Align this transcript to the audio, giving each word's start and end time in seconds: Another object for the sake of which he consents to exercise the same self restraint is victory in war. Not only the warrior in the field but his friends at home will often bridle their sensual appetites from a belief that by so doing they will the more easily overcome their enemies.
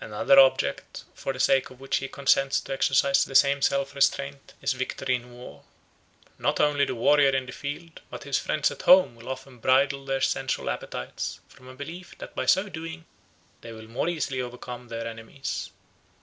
Another 0.00 0.40
object 0.40 1.04
for 1.12 1.34
the 1.34 1.38
sake 1.38 1.68
of 1.68 1.78
which 1.78 1.98
he 1.98 2.08
consents 2.08 2.58
to 2.58 2.72
exercise 2.72 3.22
the 3.22 3.34
same 3.34 3.60
self 3.60 3.94
restraint 3.94 4.54
is 4.62 4.72
victory 4.72 5.14
in 5.16 5.34
war. 5.34 5.62
Not 6.38 6.58
only 6.58 6.86
the 6.86 6.94
warrior 6.94 7.36
in 7.36 7.44
the 7.44 7.52
field 7.52 8.00
but 8.08 8.24
his 8.24 8.38
friends 8.38 8.70
at 8.70 8.80
home 8.80 9.14
will 9.14 9.28
often 9.28 9.58
bridle 9.58 10.06
their 10.06 10.22
sensual 10.22 10.70
appetites 10.70 11.40
from 11.50 11.68
a 11.68 11.74
belief 11.74 12.16
that 12.16 12.34
by 12.34 12.46
so 12.46 12.70
doing 12.70 13.04
they 13.60 13.72
will 13.74 13.82
the 13.82 13.88
more 13.88 14.08
easily 14.08 14.40
overcome 14.40 14.88
their 14.88 15.06
enemies. 15.06 15.68